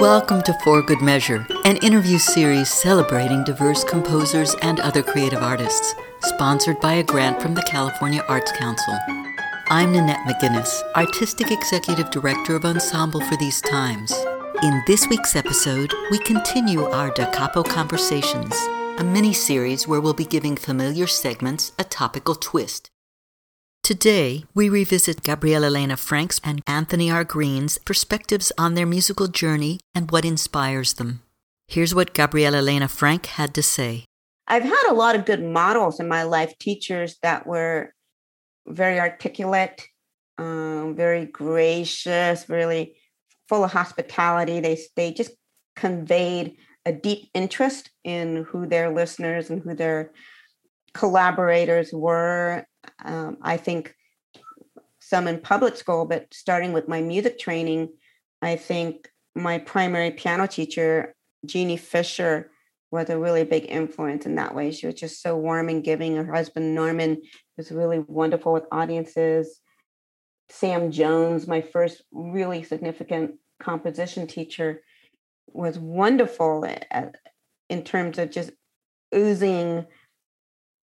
[0.00, 5.92] Welcome to For Good Measure, an interview series celebrating diverse composers and other creative artists,
[6.20, 8.96] sponsored by a grant from the California Arts Council.
[9.70, 14.14] I'm Nanette McGuinness, Artistic Executive Director of Ensemble for These Times.
[14.62, 18.54] In this week's episode, we continue our Da Capo Conversations,
[18.98, 22.88] a mini series where we'll be giving familiar segments a topical twist.
[23.88, 27.24] Today, we revisit Gabriela Lena Frank's and Anthony R.
[27.24, 31.22] Green's perspectives on their musical journey and what inspires them.
[31.68, 34.04] Here's what Gabriela Lena Frank had to say.
[34.46, 37.94] I've had a lot of good models in my life, teachers that were
[38.66, 39.82] very articulate,
[40.36, 42.94] um, very gracious, really
[43.48, 44.60] full of hospitality.
[44.60, 45.30] They they just
[45.76, 50.12] conveyed a deep interest in who their listeners and who their
[50.94, 52.66] collaborators were.
[53.04, 53.94] Um, I think
[55.00, 57.88] some in public school, but starting with my music training,
[58.42, 61.14] I think my primary piano teacher,
[61.46, 62.50] Jeannie Fisher,
[62.90, 64.70] was a really big influence in that way.
[64.70, 66.16] She was just so warm and giving.
[66.16, 67.22] Her husband, Norman,
[67.56, 69.60] was really wonderful with audiences.
[70.50, 74.82] Sam Jones, my first really significant composition teacher,
[75.48, 76.66] was wonderful
[77.68, 78.50] in terms of just
[79.14, 79.86] oozing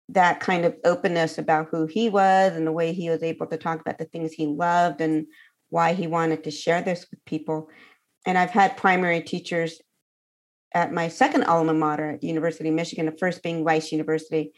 [0.09, 3.57] that kind of openness about who he was and the way he was able to
[3.57, 5.25] talk about the things he loved and
[5.69, 7.69] why he wanted to share this with people.
[8.25, 9.81] And I've had primary teachers
[10.73, 14.53] at my second alma mater at the University of Michigan, the first being Rice University.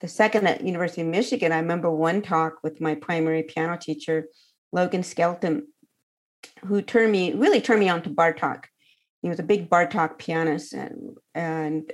[0.00, 4.28] The second at University of Michigan, I remember one talk with my primary piano teacher,
[4.70, 5.66] Logan Skelton,
[6.66, 8.64] who turned me really turned me on to Bartok.
[9.22, 11.90] He was a big Bartok pianist, and and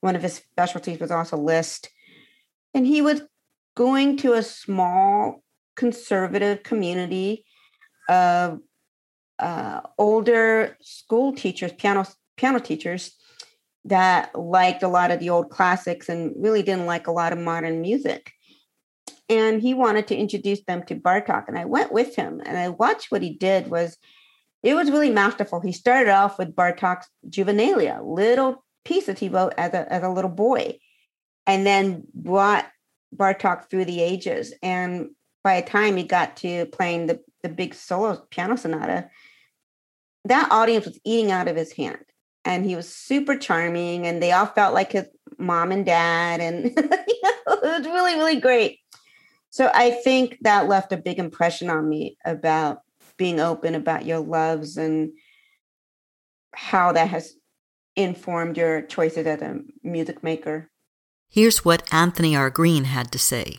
[0.00, 1.88] one of his specialties was also Liszt.
[2.76, 3.22] And he was
[3.76, 5.42] going to a small
[5.74, 7.44] conservative community
[8.08, 8.60] of
[9.40, 13.16] uh, older school teachers, piano piano teachers
[13.84, 17.38] that liked a lot of the old classics and really didn't like a lot of
[17.38, 18.32] modern music
[19.28, 21.48] and he wanted to introduce them to Bartok.
[21.48, 23.96] And I went with him and I watched what he did was
[24.62, 25.60] it was really masterful.
[25.60, 30.08] He started off with Bartok's Juvenilia, little piece that he wrote as a, as a
[30.08, 30.78] little boy,
[31.46, 32.66] and then brought
[33.14, 34.52] Bartok through the ages.
[34.62, 35.10] And
[35.44, 39.10] by the time he got to playing the, the big solo piano sonata,
[40.24, 42.04] that audience was eating out of his hand.
[42.44, 45.06] And he was super charming, and they all felt like his
[45.36, 46.40] mom and dad.
[46.40, 48.78] And you know, it was really, really great.
[49.50, 52.82] So I think that left a big impression on me about
[53.16, 55.12] being open about your loves and
[56.54, 57.34] how that has
[57.96, 60.70] informed your choices as a music maker.
[61.28, 62.50] Here's what Anthony R.
[62.50, 63.58] Green had to say.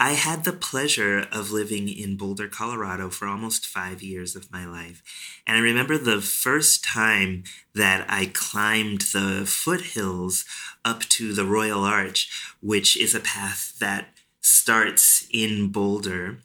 [0.00, 4.64] I had the pleasure of living in Boulder, Colorado for almost five years of my
[4.64, 5.02] life.
[5.44, 7.42] And I remember the first time
[7.74, 10.44] that I climbed the foothills
[10.84, 14.10] up to the Royal Arch, which is a path that
[14.40, 16.38] starts in Boulder,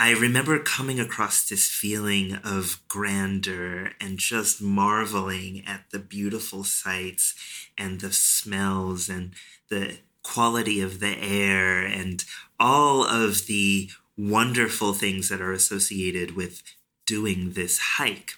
[0.00, 7.34] I remember coming across this feeling of grandeur and just marveling at the beautiful sights
[7.76, 9.32] and the smells and
[9.70, 12.24] the quality of the air and
[12.60, 16.62] all of the wonderful things that are associated with
[17.04, 18.34] doing this hike.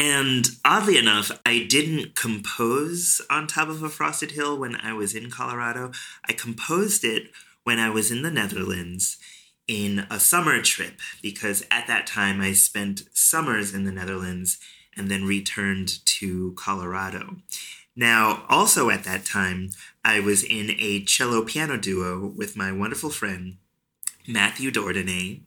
[0.00, 5.14] And oddly enough, I didn't compose on top of a frosted hill when I was
[5.14, 5.92] in Colorado.
[6.26, 7.24] I composed it
[7.64, 9.18] when I was in the Netherlands
[9.68, 14.58] in a summer trip because at that time I spent summers in the Netherlands
[14.96, 17.36] and then returned to Colorado.
[17.94, 19.70] Now, also at that time,
[20.04, 23.58] I was in a cello piano duo with my wonderful friend
[24.26, 25.42] Matthew Dordenay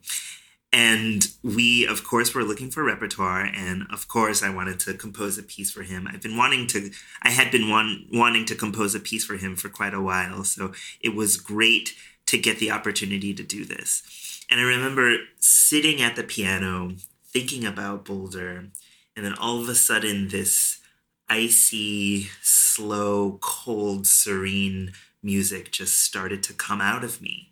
[0.72, 5.36] and we, of course, were looking for repertoire, and of course, I wanted to compose
[5.36, 6.08] a piece for him.
[6.08, 6.90] I've been wanting to,
[7.22, 10.72] I had been wanting to compose a piece for him for quite a while, so
[11.00, 11.94] it was great
[12.32, 14.42] to get the opportunity to do this.
[14.50, 16.94] And I remember sitting at the piano,
[17.26, 18.68] thinking about Boulder,
[19.14, 20.80] and then all of a sudden, this
[21.28, 24.92] icy, slow, cold, serene
[25.22, 27.50] music just started to come out of me.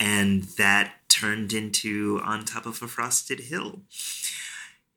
[0.00, 3.82] And that turned into On Top of a Frosted Hill.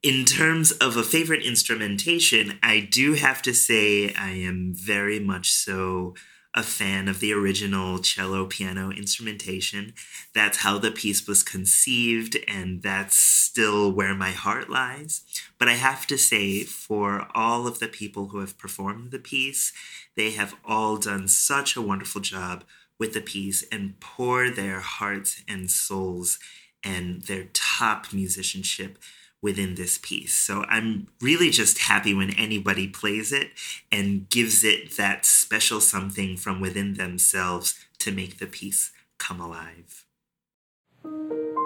[0.01, 5.51] In terms of a favorite instrumentation, I do have to say I am very much
[5.51, 6.15] so
[6.55, 9.93] a fan of the original cello piano instrumentation.
[10.33, 15.21] That's how the piece was conceived, and that's still where my heart lies.
[15.59, 19.73] But I have to say, for all of the people who have performed the piece,
[20.15, 22.63] they have all done such a wonderful job
[22.97, 26.39] with the piece and pour their hearts and souls
[26.85, 28.97] and their top musicianship
[29.45, 30.33] within this piece.
[30.33, 33.51] So I'm really just happy when anybody plays it
[33.91, 40.03] and gives it that special something from within themselves to make the piece come alive.